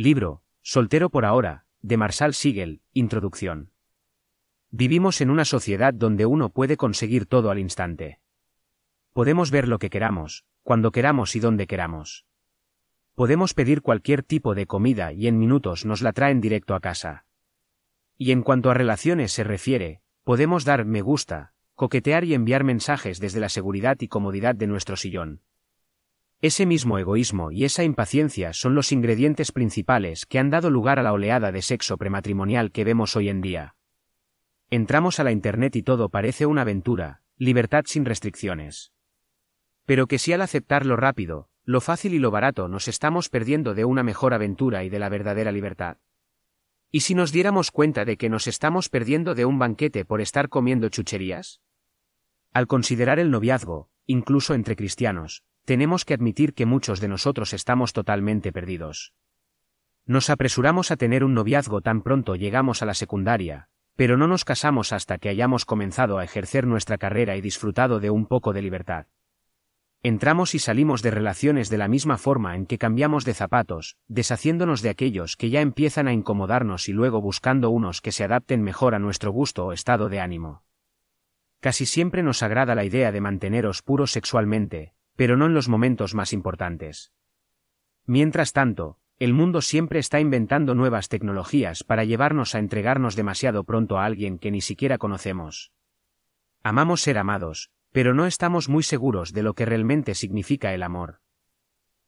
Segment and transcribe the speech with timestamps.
[0.00, 3.72] Libro, Soltero por ahora, de Marshall Siegel, Introducción.
[4.70, 8.20] Vivimos en una sociedad donde uno puede conseguir todo al instante.
[9.12, 12.26] Podemos ver lo que queramos, cuando queramos y donde queramos.
[13.16, 17.26] Podemos pedir cualquier tipo de comida y en minutos nos la traen directo a casa.
[18.16, 23.18] Y en cuanto a relaciones se refiere, podemos dar me gusta, coquetear y enviar mensajes
[23.18, 25.42] desde la seguridad y comodidad de nuestro sillón.
[26.40, 31.02] Ese mismo egoísmo y esa impaciencia son los ingredientes principales que han dado lugar a
[31.02, 33.74] la oleada de sexo prematrimonial que vemos hoy en día.
[34.70, 38.92] Entramos a la Internet y todo parece una aventura, libertad sin restricciones.
[39.84, 43.74] Pero que si al aceptar lo rápido, lo fácil y lo barato nos estamos perdiendo
[43.74, 45.96] de una mejor aventura y de la verdadera libertad.
[46.92, 50.48] ¿Y si nos diéramos cuenta de que nos estamos perdiendo de un banquete por estar
[50.48, 51.62] comiendo chucherías?
[52.52, 57.92] Al considerar el noviazgo, incluso entre cristianos, tenemos que admitir que muchos de nosotros estamos
[57.92, 59.12] totalmente perdidos.
[60.06, 64.46] Nos apresuramos a tener un noviazgo tan pronto llegamos a la secundaria, pero no nos
[64.46, 68.62] casamos hasta que hayamos comenzado a ejercer nuestra carrera y disfrutado de un poco de
[68.62, 69.08] libertad.
[70.02, 74.80] Entramos y salimos de relaciones de la misma forma en que cambiamos de zapatos, deshaciéndonos
[74.80, 78.94] de aquellos que ya empiezan a incomodarnos y luego buscando unos que se adapten mejor
[78.94, 80.62] a nuestro gusto o estado de ánimo.
[81.60, 86.14] Casi siempre nos agrada la idea de manteneros puros sexualmente, pero no en los momentos
[86.14, 87.12] más importantes.
[88.06, 93.98] Mientras tanto, el mundo siempre está inventando nuevas tecnologías para llevarnos a entregarnos demasiado pronto
[93.98, 95.72] a alguien que ni siquiera conocemos.
[96.62, 101.18] Amamos ser amados, pero no estamos muy seguros de lo que realmente significa el amor.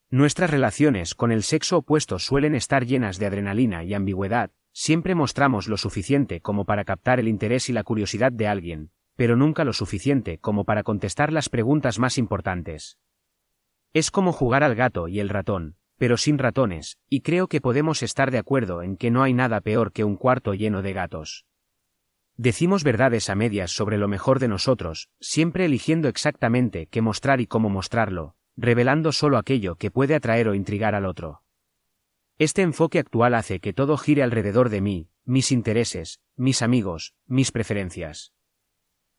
[0.09, 5.67] Nuestras relaciones con el sexo opuesto suelen estar llenas de adrenalina y ambigüedad, siempre mostramos
[5.67, 9.75] lo suficiente como para captar el interés y la curiosidad de alguien, pero nunca lo
[9.75, 12.97] suficiente como para contestar las preguntas más importantes.
[13.93, 18.03] Es como jugar al gato y el ratón, pero sin ratones, y creo que podemos
[18.03, 21.45] estar de acuerdo en que no hay nada peor que un cuarto lleno de gatos.
[22.39, 27.47] Decimos verdades a medias sobre lo mejor de nosotros, siempre eligiendo exactamente qué mostrar y
[27.47, 31.43] cómo mostrarlo, revelando solo aquello que puede atraer o intrigar al otro.
[32.39, 37.53] Este enfoque actual hace que todo gire alrededor de mí, mis intereses, mis amigos, mis
[37.53, 38.33] preferencias.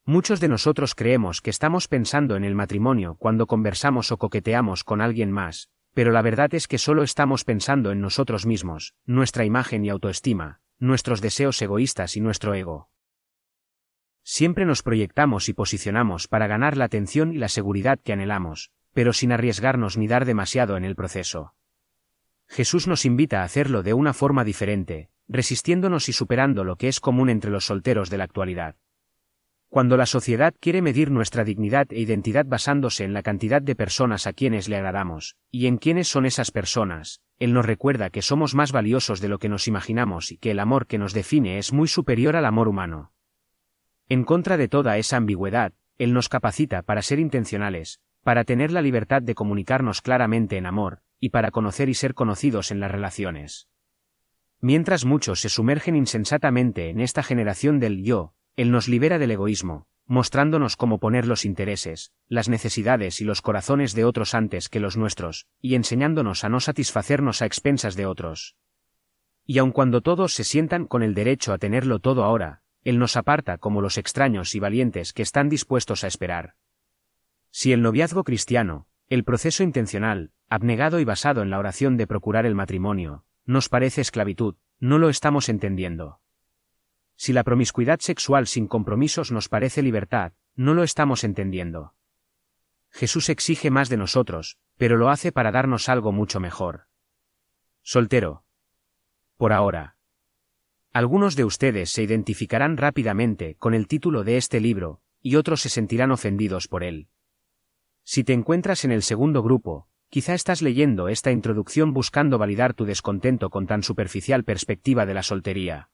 [0.06, 5.00] Muchos de nosotros creemos que estamos pensando en el matrimonio cuando conversamos o coqueteamos con
[5.00, 9.86] alguien más, pero la verdad es que solo estamos pensando en nosotros mismos, nuestra imagen
[9.86, 12.90] y autoestima, nuestros deseos egoístas y nuestro ego.
[14.24, 19.14] Siempre nos proyectamos y posicionamos para ganar la atención y la seguridad que anhelamos, pero
[19.14, 21.54] sin arriesgarnos ni dar demasiado en el proceso.
[22.48, 27.00] Jesús nos invita a hacerlo de una forma diferente, resistiéndonos y superando lo que es
[27.00, 28.76] común entre los solteros de la actualidad.
[29.72, 34.28] Cuando la sociedad quiere medir nuestra dignidad e identidad basándose en la cantidad de personas
[34.28, 38.54] a quienes le agradamos, y en quiénes son esas personas, Él nos recuerda que somos
[38.54, 41.72] más valiosos de lo que nos imaginamos y que el amor que nos define es
[41.72, 43.14] muy superior al amor humano.
[44.10, 48.82] En contra de toda esa ambigüedad, Él nos capacita para ser intencionales, para tener la
[48.82, 53.70] libertad de comunicarnos claramente en amor, y para conocer y ser conocidos en las relaciones.
[54.60, 59.88] Mientras muchos se sumergen insensatamente en esta generación del yo, él nos libera del egoísmo,
[60.06, 64.98] mostrándonos cómo poner los intereses, las necesidades y los corazones de otros antes que los
[64.98, 68.56] nuestros, y enseñándonos a no satisfacernos a expensas de otros.
[69.46, 73.16] Y aun cuando todos se sientan con el derecho a tenerlo todo ahora, Él nos
[73.16, 76.56] aparta como los extraños y valientes que están dispuestos a esperar.
[77.52, 82.46] Si el noviazgo cristiano, el proceso intencional, abnegado y basado en la oración de procurar
[82.46, 86.21] el matrimonio, nos parece esclavitud, no lo estamos entendiendo.
[87.22, 91.94] Si la promiscuidad sexual sin compromisos nos parece libertad, no lo estamos entendiendo.
[92.90, 96.88] Jesús exige más de nosotros, pero lo hace para darnos algo mucho mejor.
[97.84, 98.44] Soltero.
[99.38, 99.98] Por ahora.
[100.94, 105.70] Algunos de ustedes se identificarán rápidamente con el título de este libro, y otros se
[105.70, 107.08] sentirán ofendidos por él.
[108.02, 112.86] Si te encuentras en el segundo grupo, quizá estás leyendo esta introducción buscando validar tu
[112.86, 115.92] descontento con tan superficial perspectiva de la soltería.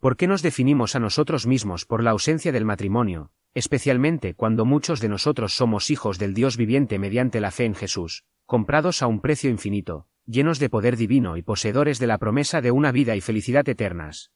[0.00, 4.98] ¿Por qué nos definimos a nosotros mismos por la ausencia del matrimonio, especialmente cuando muchos
[5.00, 9.20] de nosotros somos hijos del Dios viviente mediante la fe en Jesús, comprados a un
[9.20, 13.20] precio infinito, llenos de poder divino y poseedores de la promesa de una vida y
[13.20, 14.32] felicidad eternas?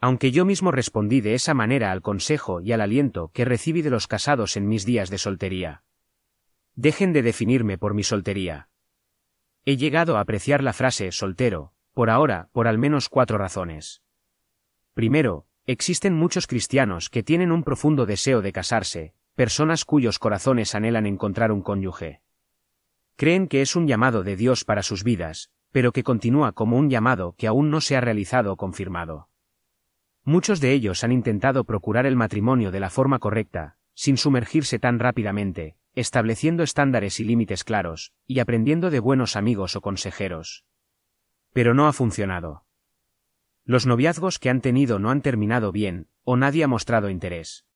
[0.00, 3.90] Aunque yo mismo respondí de esa manera al consejo y al aliento que recibí de
[3.90, 5.82] los casados en mis días de soltería.
[6.76, 8.68] Dejen de definirme por mi soltería.
[9.64, 14.02] He llegado a apreciar la frase soltero, por ahora, por al menos cuatro razones.
[14.98, 21.06] Primero, existen muchos cristianos que tienen un profundo deseo de casarse, personas cuyos corazones anhelan
[21.06, 22.20] encontrar un cónyuge.
[23.14, 26.90] Creen que es un llamado de Dios para sus vidas, pero que continúa como un
[26.90, 29.28] llamado que aún no se ha realizado o confirmado.
[30.24, 34.98] Muchos de ellos han intentado procurar el matrimonio de la forma correcta, sin sumergirse tan
[34.98, 40.64] rápidamente, estableciendo estándares y límites claros, y aprendiendo de buenos amigos o consejeros.
[41.52, 42.64] Pero no ha funcionado.
[43.68, 47.66] Los noviazgos que han tenido no han terminado bien, o nadie ha mostrado interés.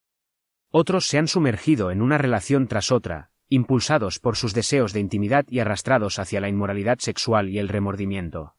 [0.71, 5.45] Otros se han sumergido en una relación tras otra, impulsados por sus deseos de intimidad
[5.47, 8.55] y arrastrados hacia la inmoralidad sexual y el remordimiento.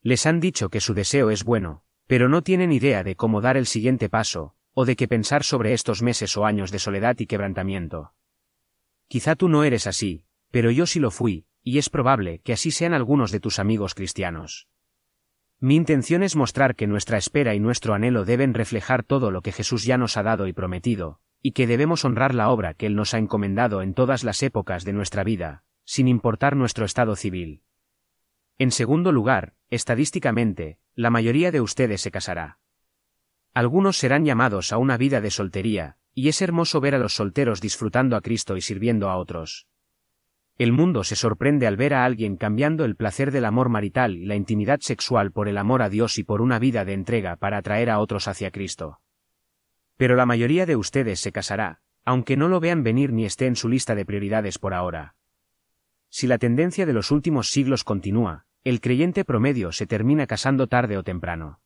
[0.00, 3.58] Les han dicho que su deseo es bueno, pero no tienen idea de cómo dar
[3.58, 7.26] el siguiente paso, o de qué pensar sobre estos meses o años de soledad y
[7.26, 8.14] quebrantamiento.
[9.08, 12.70] Quizá tú no eres así, pero yo sí lo fui, y es probable que así
[12.70, 14.70] sean algunos de tus amigos cristianos.
[15.62, 19.52] Mi intención es mostrar que nuestra espera y nuestro anhelo deben reflejar todo lo que
[19.52, 22.96] Jesús ya nos ha dado y prometido, y que debemos honrar la obra que Él
[22.96, 27.62] nos ha encomendado en todas las épocas de nuestra vida, sin importar nuestro estado civil.
[28.56, 32.58] En segundo lugar, estadísticamente, la mayoría de ustedes se casará.
[33.52, 37.60] Algunos serán llamados a una vida de soltería, y es hermoso ver a los solteros
[37.60, 39.66] disfrutando a Cristo y sirviendo a otros.
[40.60, 44.26] El mundo se sorprende al ver a alguien cambiando el placer del amor marital y
[44.26, 47.56] la intimidad sexual por el amor a Dios y por una vida de entrega para
[47.56, 49.00] atraer a otros hacia Cristo.
[49.96, 53.56] Pero la mayoría de ustedes se casará, aunque no lo vean venir ni esté en
[53.56, 55.14] su lista de prioridades por ahora.
[56.10, 60.98] Si la tendencia de los últimos siglos continúa, el creyente promedio se termina casando tarde
[60.98, 61.62] o temprano.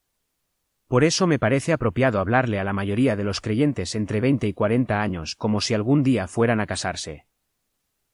[0.87, 4.53] Por eso me parece apropiado hablarle a la mayoría de los creyentes entre 20 y
[4.53, 7.27] 40 años como si algún día fueran a casarse.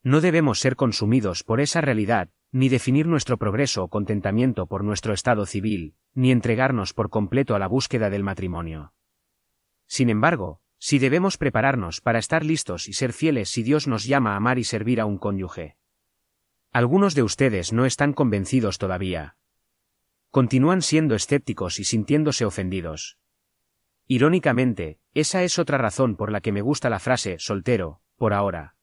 [0.03, 5.13] No debemos ser consumidos por esa realidad, ni definir nuestro progreso o contentamiento por nuestro
[5.13, 8.93] estado civil, ni entregarnos por completo a la búsqueda del matrimonio.
[9.87, 14.33] Sin embargo, si debemos prepararnos para estar listos y ser fieles si Dios nos llama
[14.33, 15.77] a amar y servir a un cónyuge.
[16.73, 19.37] Algunos de ustedes no están convencidos todavía,
[20.31, 23.19] continúan siendo escépticos y sintiéndose ofendidos.
[24.07, 28.77] Irónicamente, esa es otra razón por la que me gusta la frase soltero, por ahora.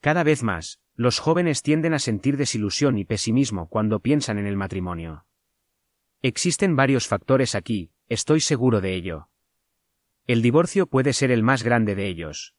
[0.00, 4.56] Cada vez más, los jóvenes tienden a sentir desilusión y pesimismo cuando piensan en el
[4.56, 5.26] matrimonio.
[6.22, 9.28] Existen varios factores aquí, estoy seguro de ello.
[10.26, 12.54] El divorcio puede ser el más grande de ellos.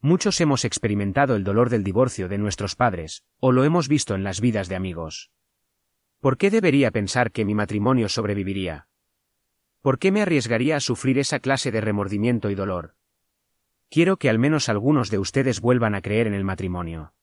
[0.00, 4.22] Muchos hemos experimentado el dolor del divorcio de nuestros padres, o lo hemos visto en
[4.22, 5.30] las vidas de amigos.
[6.20, 8.88] ¿Por qué debería pensar que mi matrimonio sobreviviría?
[9.80, 12.96] ¿Por qué me arriesgaría a sufrir esa clase de remordimiento y dolor?
[13.90, 17.14] Quiero que al menos algunos de ustedes vuelvan a creer en el matrimonio.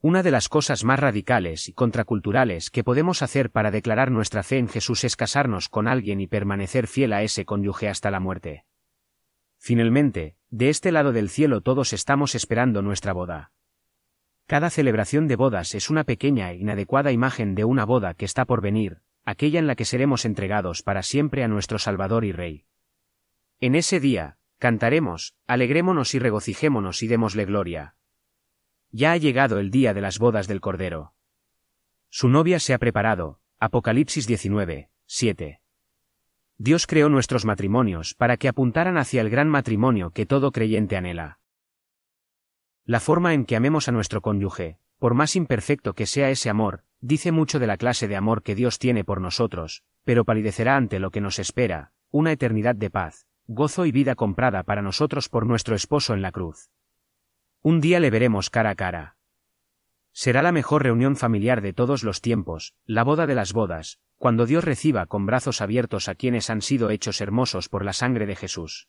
[0.00, 4.58] Una de las cosas más radicales y contraculturales que podemos hacer para declarar nuestra fe
[4.58, 8.64] en Jesús es casarnos con alguien y permanecer fiel a ese cónyuge hasta la muerte.
[9.58, 13.52] Finalmente, de este lado del cielo todos estamos esperando nuestra boda.
[14.46, 18.44] Cada celebración de bodas es una pequeña e inadecuada imagen de una boda que está
[18.44, 22.66] por venir, aquella en la que seremos entregados para siempre a nuestro Salvador y Rey.
[23.60, 27.96] En ese día, cantaremos, alegrémonos y regocijémonos y démosle gloria.
[28.90, 31.14] Ya ha llegado el día de las bodas del Cordero.
[32.08, 35.60] Su novia se ha preparado, Apocalipsis 19, 7.
[36.58, 41.38] Dios creó nuestros matrimonios para que apuntaran hacia el gran matrimonio que todo creyente anhela.
[42.84, 46.84] La forma en que amemos a nuestro cónyuge, por más imperfecto que sea ese amor,
[47.00, 50.98] dice mucho de la clase de amor que Dios tiene por nosotros, pero palidecerá ante
[50.98, 55.46] lo que nos espera, una eternidad de paz, gozo y vida comprada para nosotros por
[55.46, 56.70] nuestro esposo en la cruz.
[57.62, 59.16] Un día le veremos cara a cara.
[60.12, 64.46] Será la mejor reunión familiar de todos los tiempos, la boda de las bodas, cuando
[64.46, 68.34] Dios reciba con brazos abiertos a quienes han sido hechos hermosos por la sangre de
[68.34, 68.88] Jesús.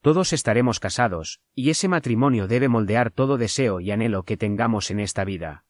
[0.00, 4.98] Todos estaremos casados, y ese matrimonio debe moldear todo deseo y anhelo que tengamos en
[4.98, 5.66] esta vida.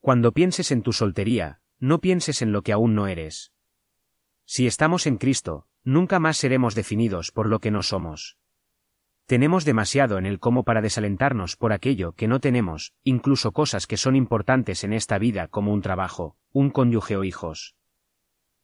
[0.00, 3.52] Cuando pienses en tu soltería, no pienses en lo que aún no eres.
[4.46, 8.38] Si estamos en Cristo, nunca más seremos definidos por lo que no somos.
[9.26, 13.96] Tenemos demasiado en el cómo para desalentarnos por aquello que no tenemos, incluso cosas que
[13.96, 17.74] son importantes en esta vida como un trabajo, un cónyuge o hijos.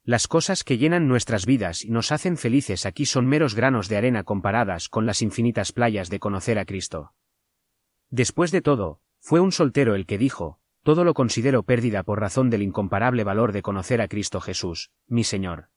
[0.04, 3.96] Las cosas que llenan nuestras vidas y nos hacen felices aquí son meros granos de
[3.96, 7.14] arena comparadas con las infinitas playas de conocer a Cristo.
[8.10, 12.50] Después de todo, fue un soltero el que dijo, todo lo considero pérdida por razón
[12.50, 15.68] del incomparable valor de conocer a Cristo Jesús, mi Señor.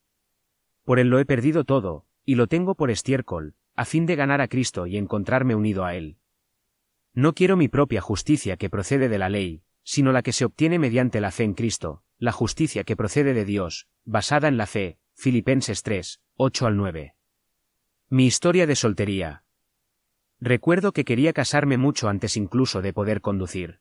[0.83, 4.41] Por él lo he perdido todo, y lo tengo por estiércol, a fin de ganar
[4.41, 6.17] a Cristo y encontrarme unido a Él.
[7.13, 10.79] No quiero mi propia justicia que procede de la ley, sino la que se obtiene
[10.79, 14.97] mediante la fe en Cristo, la justicia que procede de Dios, basada en la fe,
[15.13, 17.15] Filipenses 3, 8 al 9.
[18.09, 19.43] Mi historia de soltería.
[20.39, 23.79] Recuerdo que quería casarme mucho antes incluso de poder conducir.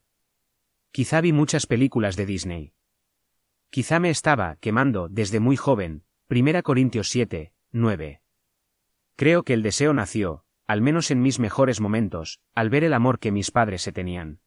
[0.91, 2.73] Quizá vi muchas películas de Disney.
[3.69, 6.03] Quizá me estaba quemando desde muy joven.
[6.35, 8.21] 1 Corintios 7, 9.
[9.15, 13.19] Creo que el deseo nació, al menos en mis mejores momentos, al ver el amor
[13.19, 14.39] que mis padres se tenían.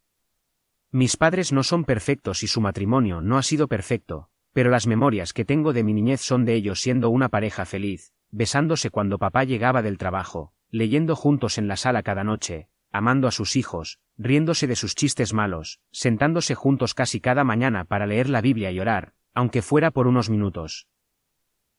[0.90, 5.32] Mis padres no son perfectos y su matrimonio no ha sido perfecto, pero las memorias
[5.32, 9.44] que tengo de mi niñez son de ellos siendo una pareja feliz, besándose cuando papá
[9.44, 14.66] llegaba del trabajo, leyendo juntos en la sala cada noche, amando a sus hijos, riéndose
[14.66, 19.12] de sus chistes malos, sentándose juntos casi cada mañana para leer la Biblia y orar,
[19.34, 20.88] aunque fuera por unos minutos.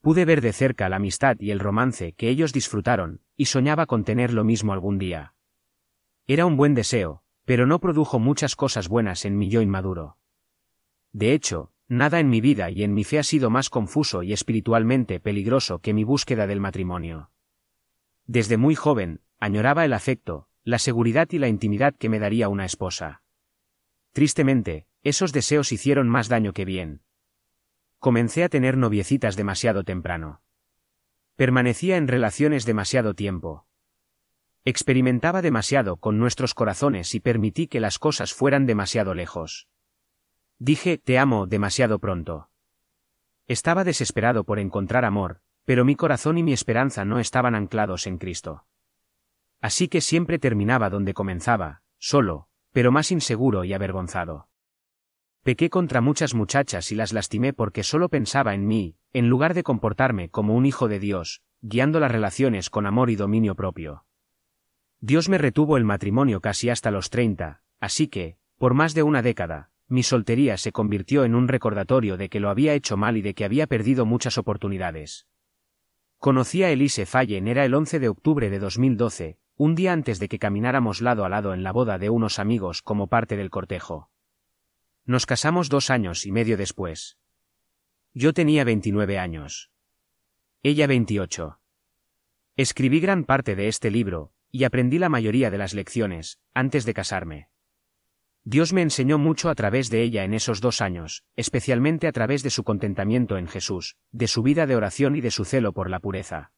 [0.00, 4.04] Pude ver de cerca la amistad y el romance que ellos disfrutaron, y soñaba con
[4.04, 5.34] tener lo mismo algún día.
[6.26, 10.18] Era un buen deseo, pero no produjo muchas cosas buenas en mi yo inmaduro.
[11.12, 14.32] De hecho, nada en mi vida y en mi fe ha sido más confuso y
[14.32, 17.30] espiritualmente peligroso que mi búsqueda del matrimonio.
[18.26, 22.66] Desde muy joven, añoraba el afecto, la seguridad y la intimidad que me daría una
[22.66, 23.22] esposa.
[24.12, 27.00] Tristemente, esos deseos hicieron más daño que bien.
[27.98, 30.42] Comencé a tener noviecitas demasiado temprano.
[31.36, 33.68] Permanecía en relaciones demasiado tiempo,
[34.64, 39.66] Experimentaba demasiado con nuestros corazones y permití que las cosas fueran demasiado lejos.
[40.58, 42.50] Dije, te amo demasiado pronto.
[43.46, 48.18] Estaba desesperado por encontrar amor, pero mi corazón y mi esperanza no estaban anclados en
[48.18, 48.66] Cristo.
[49.62, 54.47] Así que siempre terminaba donde comenzaba, solo, pero más inseguro y avergonzado.
[55.42, 59.62] Pequé contra muchas muchachas y las lastimé porque solo pensaba en mí, en lugar de
[59.62, 64.04] comportarme como un hijo de Dios, guiando las relaciones con amor y dominio propio.
[65.00, 69.22] Dios me retuvo el matrimonio casi hasta los 30, así que, por más de una
[69.22, 73.22] década, mi soltería se convirtió en un recordatorio de que lo había hecho mal y
[73.22, 75.26] de que había perdido muchas oportunidades.
[76.18, 80.28] Conocí a Elise Fallen era el 11 de octubre de 2012, un día antes de
[80.28, 84.10] que camináramos lado a lado en la boda de unos amigos como parte del cortejo.
[85.08, 87.16] Nos casamos dos años y medio después.
[88.12, 89.70] Yo tenía 29 años.
[90.62, 91.58] Ella 28.
[92.56, 96.92] Escribí gran parte de este libro, y aprendí la mayoría de las lecciones, antes de
[96.92, 97.48] casarme.
[98.44, 102.42] Dios me enseñó mucho a través de ella en esos dos años, especialmente a través
[102.42, 105.88] de su contentamiento en Jesús, de su vida de oración y de su celo por
[105.88, 106.52] la pureza.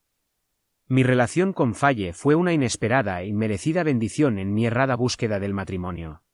[0.88, 5.54] Mi relación con Falle fue una inesperada e inmerecida bendición en mi errada búsqueda del
[5.54, 6.24] matrimonio.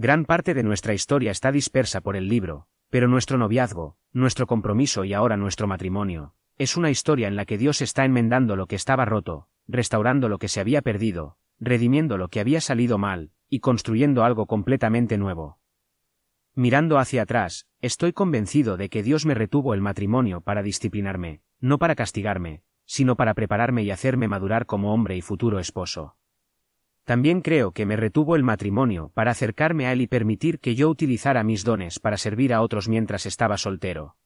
[0.00, 5.02] Gran parte de nuestra historia está dispersa por el libro, pero nuestro noviazgo, nuestro compromiso
[5.04, 8.76] y ahora nuestro matrimonio, es una historia en la que Dios está enmendando lo que
[8.76, 13.58] estaba roto, restaurando lo que se había perdido, redimiendo lo que había salido mal, y
[13.58, 15.58] construyendo algo completamente nuevo.
[16.54, 21.78] Mirando hacia atrás, estoy convencido de que Dios me retuvo el matrimonio para disciplinarme, no
[21.78, 26.17] para castigarme, sino para prepararme y hacerme madurar como hombre y futuro esposo.
[27.08, 30.90] También creo que me retuvo el matrimonio para acercarme a Él y permitir que yo
[30.90, 34.18] utilizara mis dones para servir a otros mientras estaba soltero.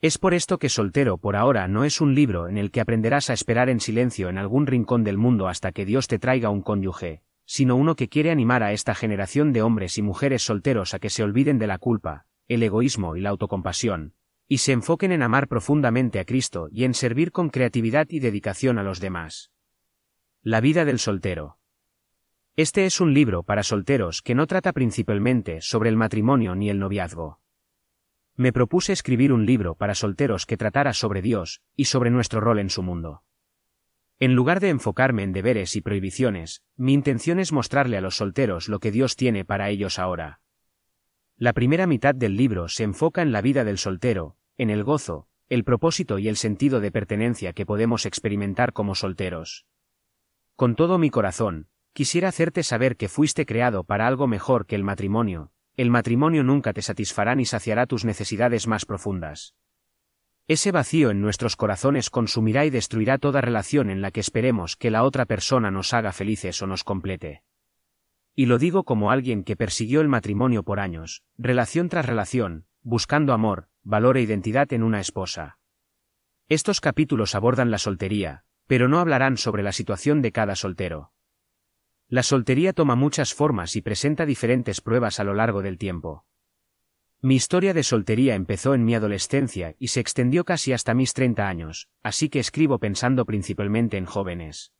[0.00, 3.30] Es por esto que Soltero por ahora no es un libro en el que aprenderás
[3.30, 6.62] a esperar en silencio en algún rincón del mundo hasta que Dios te traiga un
[6.62, 11.00] cónyuge, sino uno que quiere animar a esta generación de hombres y mujeres solteros a
[11.00, 14.14] que se olviden de la culpa, el egoísmo y la autocompasión,
[14.46, 18.78] y se enfoquen en amar profundamente a Cristo y en servir con creatividad y dedicación
[18.78, 19.50] a los demás.
[20.42, 21.57] La vida del soltero.
[22.58, 26.80] Este es un libro para solteros que no trata principalmente sobre el matrimonio ni el
[26.80, 27.40] noviazgo.
[28.34, 32.58] Me propuse escribir un libro para solteros que tratara sobre Dios y sobre nuestro rol
[32.58, 33.22] en su mundo.
[34.18, 38.68] En lugar de enfocarme en deberes y prohibiciones, mi intención es mostrarle a los solteros
[38.68, 40.40] lo que Dios tiene para ellos ahora.
[41.36, 45.28] La primera mitad del libro se enfoca en la vida del soltero, en el gozo,
[45.48, 49.64] el propósito y el sentido de pertenencia que podemos experimentar como solteros.
[50.56, 54.84] Con todo mi corazón, quisiera hacerte saber que fuiste creado para algo mejor que el
[54.84, 59.54] matrimonio, el matrimonio nunca te satisfará ni saciará tus necesidades más profundas.
[60.48, 64.90] Ese vacío en nuestros corazones consumirá y destruirá toda relación en la que esperemos que
[64.90, 67.42] la otra persona nos haga felices o nos complete.
[68.34, 73.32] Y lo digo como alguien que persiguió el matrimonio por años, relación tras relación, buscando
[73.32, 75.58] amor, valor e identidad en una esposa.
[76.48, 81.12] Estos capítulos abordan la soltería, pero no hablarán sobre la situación de cada soltero.
[82.10, 86.24] La soltería toma muchas formas y presenta diferentes pruebas a lo largo del tiempo.
[87.20, 91.46] Mi historia de soltería empezó en mi adolescencia y se extendió casi hasta mis 30
[91.46, 94.72] años, así que escribo pensando principalmente en jóvenes.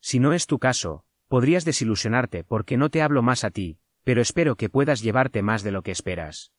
[0.00, 4.22] Si no es tu caso, podrías desilusionarte porque no te hablo más a ti, pero
[4.22, 6.52] espero que puedas llevarte más de lo que esperas.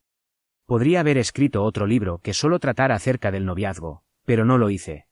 [0.65, 5.06] Podría haber escrito otro libro que solo tratara acerca del noviazgo, pero no lo hice.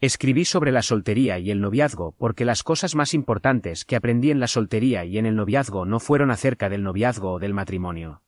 [0.00, 4.40] Escribí sobre la soltería y el noviazgo porque las cosas más importantes que aprendí en
[4.40, 8.22] la soltería y en el noviazgo no fueron acerca del noviazgo o del matrimonio.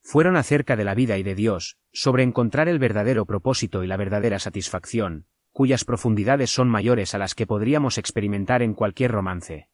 [0.00, 3.98] Fueron acerca de la vida y de Dios, sobre encontrar el verdadero propósito y la
[3.98, 9.68] verdadera satisfacción, cuyas profundidades son mayores a las que podríamos experimentar en cualquier romance.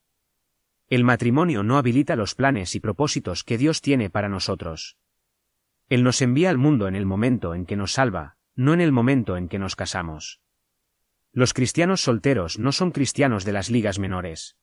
[0.89, 4.97] El matrimonio no habilita los planes y propósitos que Dios tiene para nosotros.
[5.89, 8.91] Él nos envía al mundo en el momento en que nos salva, no en el
[8.91, 10.41] momento en que nos casamos.
[11.37, 14.57] Los cristianos solteros no son cristianos de las ligas menores.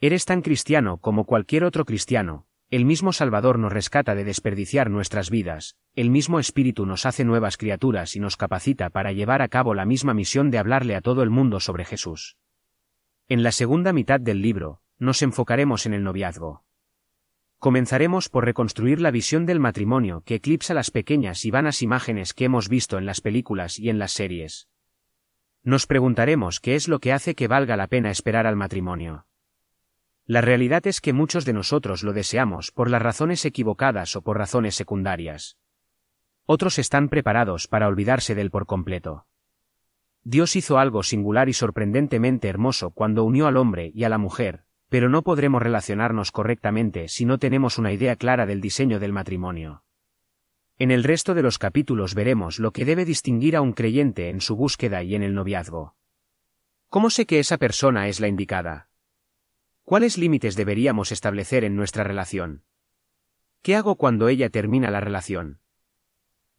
[0.00, 5.30] Eres tan cristiano como cualquier otro cristiano, el mismo Salvador nos rescata de desperdiciar nuestras
[5.30, 9.74] vidas, el mismo Espíritu nos hace nuevas criaturas y nos capacita para llevar a cabo
[9.74, 12.36] la misma misión de hablarle a todo el mundo sobre Jesús.
[13.28, 16.64] En la segunda mitad del libro, nos enfocaremos en el noviazgo.
[17.60, 22.46] Comenzaremos por reconstruir la visión del matrimonio que eclipsa las pequeñas y vanas imágenes que
[22.46, 24.66] hemos visto en las películas y en las series.
[25.66, 29.26] Nos preguntaremos qué es lo que hace que valga la pena esperar al matrimonio.
[30.24, 34.38] La realidad es que muchos de nosotros lo deseamos por las razones equivocadas o por
[34.38, 35.58] razones secundarias.
[36.44, 39.26] Otros están preparados para olvidarse del por completo.
[40.22, 44.62] Dios hizo algo singular y sorprendentemente hermoso cuando unió al hombre y a la mujer,
[44.88, 49.82] pero no podremos relacionarnos correctamente si no tenemos una idea clara del diseño del matrimonio.
[50.78, 54.42] En el resto de los capítulos veremos lo que debe distinguir a un creyente en
[54.42, 55.96] su búsqueda y en el noviazgo.
[56.90, 58.90] ¿Cómo sé que esa persona es la indicada?
[59.84, 62.62] ¿Cuáles límites deberíamos establecer en nuestra relación?
[63.62, 65.60] ¿Qué hago cuando ella termina la relación?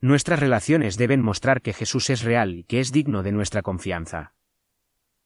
[0.02, 4.34] Nuestras relaciones deben mostrar que Jesús es real y que es digno de nuestra confianza.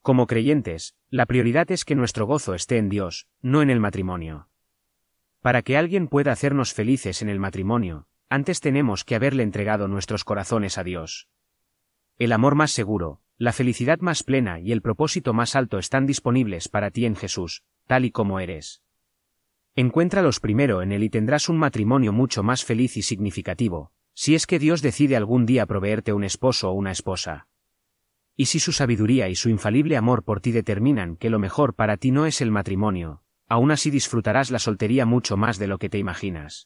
[0.02, 4.50] Como creyentes, la prioridad es que nuestro gozo esté en Dios, no en el matrimonio.
[5.40, 10.24] Para que alguien pueda hacernos felices en el matrimonio, antes tenemos que haberle entregado nuestros
[10.24, 11.28] corazones a Dios.
[12.18, 16.70] El amor más seguro, la felicidad más plena y el propósito más alto están disponibles
[16.70, 18.84] para ti en Jesús, tal y como eres.
[19.76, 24.48] Encuéntralos primero en él y tendrás un matrimonio mucho más feliz y significativo, si es
[24.48, 27.48] que Dios decide algún día proveerte un esposo o una esposa.
[28.38, 31.98] Y si su sabiduría y su infalible amor por ti determinan que lo mejor para
[31.98, 35.90] ti no es el matrimonio, aún así disfrutarás la soltería mucho más de lo que
[35.90, 36.60] te imaginas.